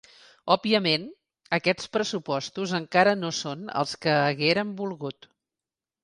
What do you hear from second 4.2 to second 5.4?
haguérem volgut.